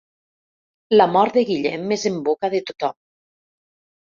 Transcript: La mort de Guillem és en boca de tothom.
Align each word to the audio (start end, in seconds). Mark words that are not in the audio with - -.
La 0.95 1.07
mort 1.17 1.35
de 1.39 1.43
Guillem 1.49 1.93
és 1.99 2.07
en 2.11 2.17
boca 2.31 2.53
de 2.55 2.63
tothom. 2.71 2.99